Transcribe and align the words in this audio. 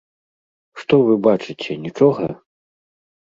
Што 0.83 0.95
вы 1.07 1.17
бачыце, 1.27 1.77
нічога? 1.85 2.23